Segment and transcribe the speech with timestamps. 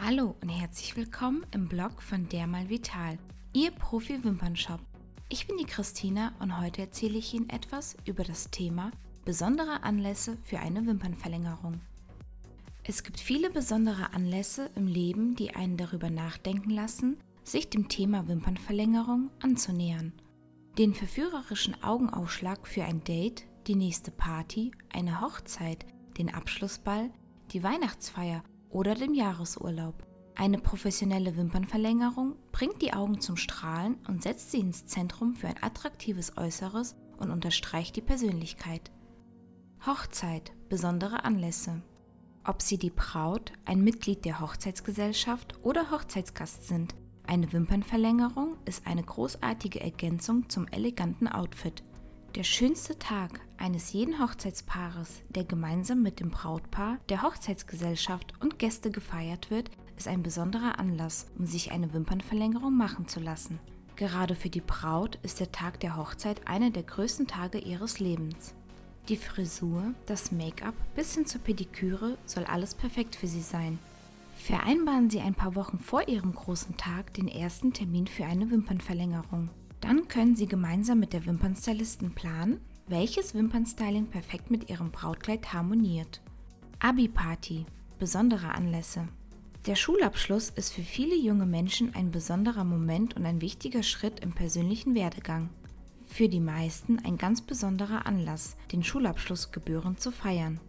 [0.00, 3.16] Hallo und herzlich willkommen im Blog von Dermal Vital,
[3.52, 4.80] Ihr Profi-Wimpernshop.
[5.28, 8.90] Ich bin die Christina und heute erzähle ich Ihnen etwas über das Thema
[9.24, 11.80] besondere Anlässe für eine Wimpernverlängerung.
[12.82, 18.26] Es gibt viele besondere Anlässe im Leben, die einen darüber nachdenken lassen, sich dem Thema
[18.26, 20.12] Wimpernverlängerung anzunähern.
[20.76, 25.86] Den verführerischen Augenaufschlag für ein Date, die nächste Party, eine Hochzeit,
[26.18, 27.10] den Abschlussball,
[27.52, 28.42] die Weihnachtsfeier
[28.74, 29.94] oder den Jahresurlaub.
[30.34, 35.62] Eine professionelle Wimpernverlängerung bringt die Augen zum Strahlen und setzt sie ins Zentrum für ein
[35.62, 38.90] attraktives Äußeres und unterstreicht die Persönlichkeit.
[39.86, 41.82] Hochzeit, besondere Anlässe.
[42.42, 46.94] Ob Sie die Braut, ein Mitglied der Hochzeitsgesellschaft oder Hochzeitsgast sind,
[47.26, 51.84] eine Wimpernverlängerung ist eine großartige Ergänzung zum eleganten Outfit.
[52.34, 58.90] Der schönste Tag eines jeden Hochzeitspaares, der gemeinsam mit dem Brautpaar, der Hochzeitsgesellschaft und Gäste
[58.90, 63.60] gefeiert wird, ist ein besonderer Anlass, um sich eine Wimpernverlängerung machen zu lassen.
[63.94, 68.52] Gerade für die Braut ist der Tag der Hochzeit einer der größten Tage ihres Lebens.
[69.08, 73.78] Die Frisur, das Make-up bis hin zur Pediküre soll alles perfekt für sie sein.
[74.34, 79.50] Vereinbaren Sie ein paar Wochen vor Ihrem großen Tag den ersten Termin für eine Wimpernverlängerung.
[79.86, 86.22] Dann können Sie gemeinsam mit der Wimpernstylistin planen, welches Wimpernstyling perfekt mit Ihrem Brautkleid harmoniert.
[86.78, 87.66] Abi-Party,
[87.98, 89.06] besondere Anlässe.
[89.66, 94.32] Der Schulabschluss ist für viele junge Menschen ein besonderer Moment und ein wichtiger Schritt im
[94.32, 95.50] persönlichen Werdegang.
[96.06, 100.60] Für die meisten ein ganz besonderer Anlass, den Schulabschluss gebührend zu feiern.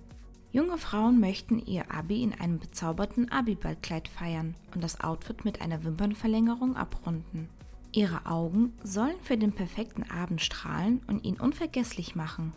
[0.51, 5.85] Junge Frauen möchten ihr Abi in einem bezauberten Abi-Ballkleid feiern und das Outfit mit einer
[5.85, 7.47] Wimpernverlängerung abrunden.
[7.95, 12.51] Ihre Augen sollen für den perfekten Abend strahlen und ihn unvergesslich machen.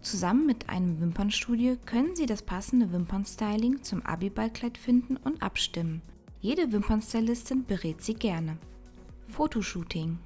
[0.00, 6.02] Zusammen mit einem Wimpernstudio können Sie das passende Wimpernstyling zum Abiballkleid finden und abstimmen.
[6.40, 8.58] Jede Wimpernstylistin berät Sie gerne.
[9.28, 10.18] Fotoshooting.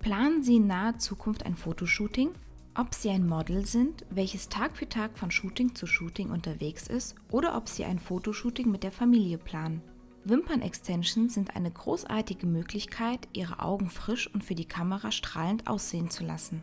[0.00, 2.30] Planen Sie in naher Zukunft ein Fotoshooting?
[2.74, 7.14] Ob Sie ein Model sind, welches Tag für Tag von Shooting zu Shooting unterwegs ist,
[7.30, 9.82] oder ob Sie ein Fotoshooting mit der Familie planen.
[10.24, 16.24] Wimpern-Extensions sind eine großartige Möglichkeit, Ihre Augen frisch und für die Kamera strahlend aussehen zu
[16.24, 16.62] lassen.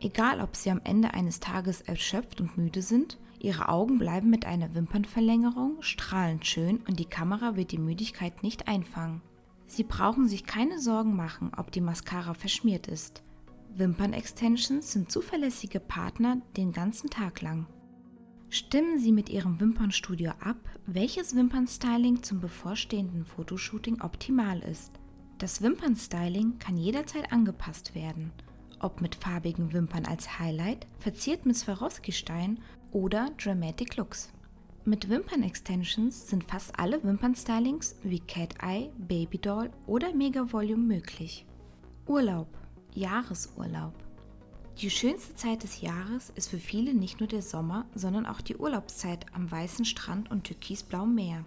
[0.00, 4.46] Egal, ob Sie am Ende eines Tages erschöpft und müde sind, Ihre Augen bleiben mit
[4.46, 9.22] einer Wimpernverlängerung strahlend schön und die Kamera wird die Müdigkeit nicht einfangen.
[9.66, 13.22] Sie brauchen sich keine Sorgen machen, ob die Mascara verschmiert ist.
[13.76, 17.66] Wimpern-Extensions sind zuverlässige Partner den ganzen Tag lang.
[18.50, 24.92] Stimmen Sie mit Ihrem Wimpernstudio ab, welches Wimpernstyling zum bevorstehenden Fotoshooting optimal ist.
[25.36, 28.32] Das Wimpernstyling kann jederzeit angepasst werden,
[28.80, 32.58] ob mit farbigen Wimpern als Highlight, verziert mit Swarovski-Stein
[32.90, 34.32] oder Dramatic Looks.
[34.86, 41.44] Mit Wimpern-Extensions sind fast alle Wimpernstylings wie Cat Eye, Baby Doll oder Mega Volume möglich.
[42.06, 42.48] Urlaub,
[42.94, 44.07] Jahresurlaub.
[44.80, 48.56] Die schönste Zeit des Jahres ist für viele nicht nur der Sommer, sondern auch die
[48.56, 51.44] Urlaubszeit am weißen Strand und türkisblauem Meer.